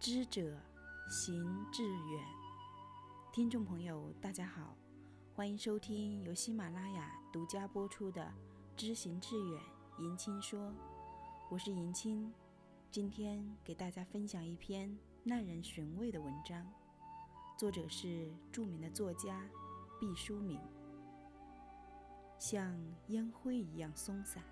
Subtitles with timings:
[0.00, 0.56] 知者
[1.10, 2.24] 行志远。
[3.34, 4.74] 听众朋友，大家好，
[5.34, 8.22] 欢迎收听由喜马拉雅独家播出的
[8.74, 9.60] 《知行志远》，
[10.02, 10.72] 迎青说，
[11.50, 12.32] 我是迎青，
[12.90, 16.66] 今天给大家分享一篇耐人寻味的文章，
[17.58, 19.46] 作者是著名的作家
[20.00, 20.58] 毕淑敏。
[22.38, 22.74] 像
[23.08, 24.42] 烟灰一样松散。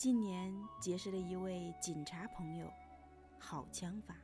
[0.00, 2.72] 今年结识了一位警察朋友，
[3.38, 4.16] 好枪法，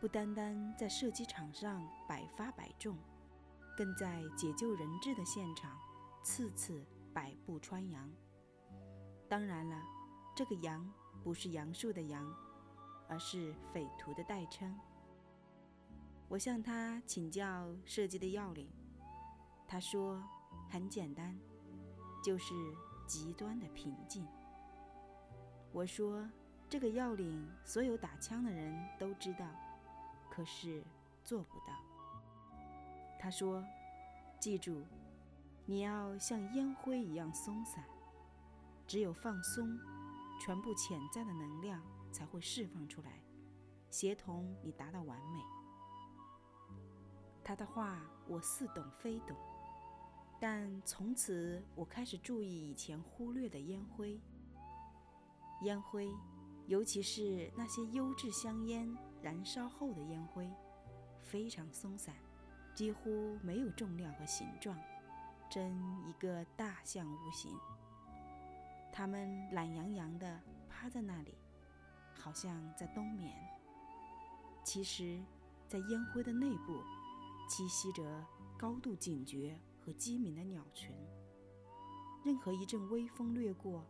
[0.00, 2.96] 不单单在射击场上百发百中，
[3.76, 5.78] 更在解救人质的现场
[6.24, 6.82] 次次
[7.12, 8.10] 百步穿杨。
[9.28, 9.82] 当然了，
[10.34, 10.90] 这个“杨”
[11.22, 12.24] 不是杨树的“杨”，
[13.06, 14.74] 而是匪徒的代称。
[16.26, 18.66] 我向他请教射击的要领，
[19.68, 20.24] 他说
[20.70, 21.38] 很简单，
[22.24, 22.54] 就是
[23.06, 24.26] 极端的平静。
[25.72, 26.28] 我说
[26.68, 29.46] ：“这个要领，所有打枪的人都知道，
[30.28, 30.82] 可是
[31.24, 31.74] 做不到。”
[33.20, 33.64] 他说
[34.40, 34.82] ：“记住，
[35.66, 37.84] 你要像烟灰一样松散，
[38.86, 39.78] 只有放松，
[40.40, 43.22] 全部潜在的能量才会释放出来，
[43.90, 45.40] 协同你达到完美。”
[47.44, 49.36] 他的话我似懂非懂，
[50.40, 54.20] 但从此我开始注意以前忽略的烟灰。
[55.62, 56.10] 烟灰，
[56.66, 60.50] 尤其是那些优质香烟燃烧后的烟灰，
[61.22, 62.14] 非常松散，
[62.74, 64.78] 几乎没有重量和形状，
[65.50, 65.70] 真
[66.08, 67.52] 一个大象无形。
[68.90, 71.34] 它们懒洋洋地趴在那里，
[72.14, 73.36] 好像在冬眠。
[74.64, 75.20] 其实，
[75.68, 76.82] 在烟灰的内部，
[77.48, 78.26] 栖息着
[78.58, 80.94] 高度警觉和机敏的鸟群。
[82.24, 83.84] 任何一阵微风掠过。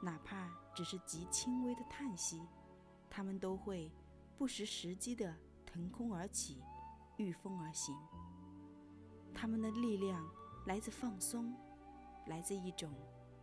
[0.00, 2.40] 哪怕只是极轻微的叹息，
[3.10, 3.92] 他们都会
[4.38, 5.34] 不失时机地
[5.66, 6.62] 腾空而起，
[7.18, 7.94] 御风而行。
[9.34, 10.26] 他们的力量
[10.66, 11.54] 来自放松，
[12.26, 12.90] 来自一种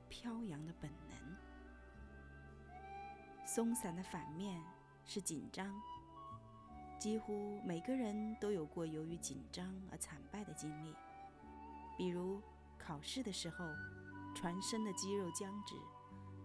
[0.10, 1.18] 飘扬的本能。
[3.46, 4.62] 松散的反面
[5.06, 5.74] 是紧张。
[7.00, 10.96] 几乎每个人都有过由于紧张而惨败的经历，
[11.96, 12.42] 比如
[12.80, 13.66] 考试的时候，
[14.36, 15.76] 全身的肌肉僵直。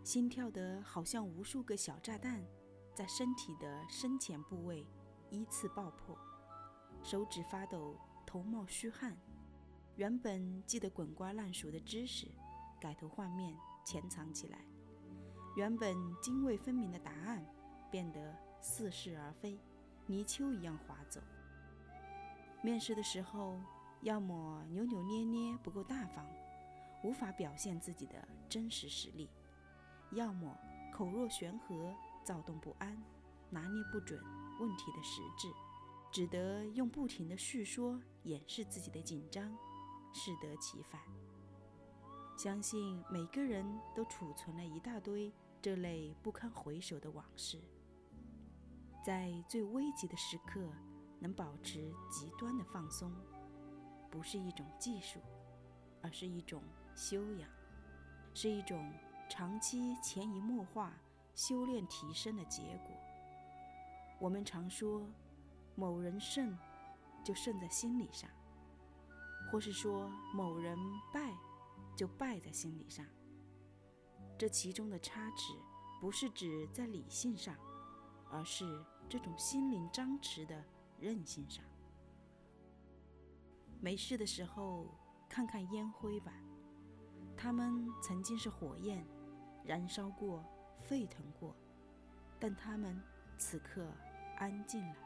[0.04, 2.44] 心跳得好像无数个小炸弹，
[2.92, 4.84] 在身体的深浅部位
[5.30, 6.18] 依次爆破，
[7.04, 7.96] 手指发抖，
[8.26, 9.16] 头冒虚汗。
[9.94, 12.26] 原本记得滚瓜烂熟的知识，
[12.80, 14.58] 改头换面，潜藏起来；
[15.54, 17.46] 原本泾渭分明的答案，
[17.88, 19.56] 变得似是而非，
[20.06, 21.20] 泥鳅一样滑走。
[22.60, 23.60] 面试的时候，
[24.00, 26.26] 要么扭扭捏捏不够大方，
[27.04, 29.30] 无法表现自己的真实实力。
[30.12, 30.54] 要么
[30.92, 33.02] 口若悬河，躁动不安，
[33.48, 34.22] 拿捏不准
[34.60, 35.48] 问题的实质，
[36.10, 39.50] 只得用不停的叙说掩饰自己的紧张，
[40.12, 41.00] 适得其反。
[42.36, 43.64] 相信每个人
[43.94, 47.58] 都储存了一大堆这类不堪回首的往事。
[49.04, 50.60] 在最危急的时刻，
[51.18, 53.10] 能保持极端的放松，
[54.10, 55.20] 不是一种技术，
[56.02, 56.62] 而是一种
[56.94, 57.48] 修养，
[58.34, 58.92] 是一种。
[59.34, 60.92] 长期潜移默化
[61.34, 62.94] 修炼提升的结果。
[64.20, 65.08] 我们常说，
[65.74, 66.54] 某人胜，
[67.24, 68.28] 就胜在心理上；
[69.50, 70.76] 或是说某人
[71.14, 71.32] 败，
[71.96, 73.06] 就败在心理上。
[74.36, 75.54] 这其中的差池，
[75.98, 77.56] 不是指在理性上，
[78.30, 80.62] 而是这种心灵张弛的
[81.00, 81.64] 韧性上。
[83.80, 84.88] 没事的时候，
[85.26, 86.34] 看看烟灰吧，
[87.34, 89.02] 它们曾经是火焰。
[89.64, 90.44] 燃烧过，
[90.80, 91.54] 沸腾过，
[92.38, 93.00] 但他们
[93.38, 93.86] 此刻
[94.38, 94.96] 安静了。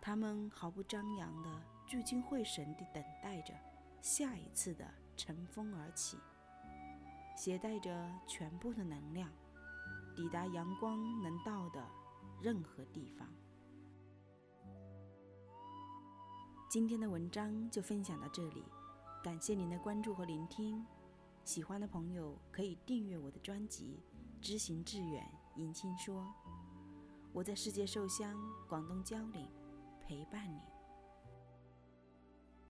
[0.00, 3.54] 他们毫不张扬地聚精会神地等待着
[4.00, 4.84] 下一次的
[5.16, 6.18] 乘风而起，
[7.36, 9.30] 携带着全部的能量，
[10.16, 11.86] 抵达阳光能到的
[12.40, 13.28] 任何地方。
[16.68, 18.64] 今天的文章就分享到这里，
[19.22, 20.84] 感谢您的关注和聆听。
[21.44, 24.00] 喜欢的朋友可以订阅我的专辑
[24.44, 25.26] 《知行致远》，
[25.60, 26.32] 迎亲说，
[27.32, 29.48] 我在世界寿乡广东蕉岭
[30.06, 30.71] 陪伴你。